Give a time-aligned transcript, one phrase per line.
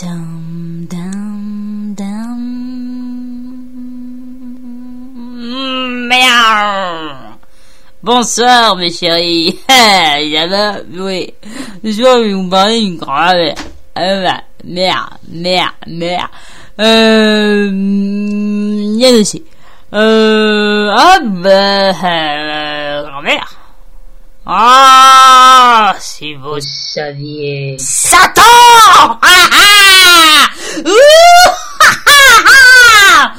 [0.00, 0.38] Dum.
[8.00, 9.58] Bonsoir, mes chéris.
[9.68, 11.34] Oui.
[11.84, 13.54] Je vais vous parler d'une grand-mère.
[13.98, 16.30] Euh, bah, mère, mère, mère.
[16.80, 17.70] Euh,
[18.96, 19.44] Yann aussi.
[19.92, 23.58] Euh, ah, bah, euh, grand-mère.
[24.46, 27.76] Ah, si vous saviez.
[27.78, 28.40] Satan!
[29.20, 30.46] Ah, ah
[30.78, 31.92] Ouh, ah,
[32.46, 33.32] ah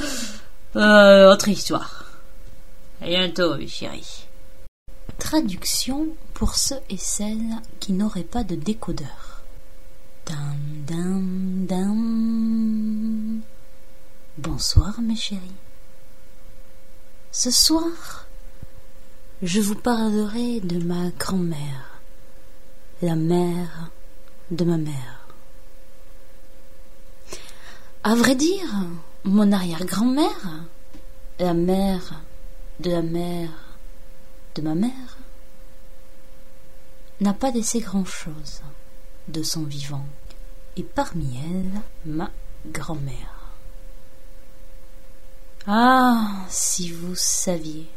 [0.76, 2.05] euh, autre histoire.
[3.02, 4.28] À bientôt, mes chéris.
[5.18, 9.44] Traduction pour ceux et celles qui n'auraient pas de décodeur.
[10.26, 13.42] Dum, dum, dum.
[14.38, 15.42] Bonsoir mes chéris.
[17.31, 18.28] Ce soir,
[19.42, 22.02] je vous parlerai de ma grand-mère,
[23.02, 23.90] la mère
[24.52, 25.28] de ma mère.
[28.04, 28.67] À vrai dire,
[29.23, 30.66] mon arrière-grand-mère,
[31.39, 32.22] la mère
[32.80, 33.50] de la mère
[34.56, 35.17] de ma mère,
[37.20, 38.62] n'a pas laissé grand-chose
[39.28, 40.06] de son vivant,
[40.78, 42.31] et parmi elles, ma
[42.66, 43.53] grand-mère.
[45.67, 47.90] Ah, si vous saviez,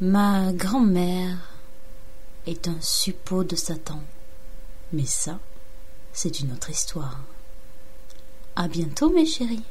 [0.00, 1.36] ma grand-mère
[2.46, 4.02] est un suppôt de Satan,
[4.92, 5.38] mais ça,
[6.12, 7.20] c'est une autre histoire.
[8.56, 9.64] À bientôt, mes chéris.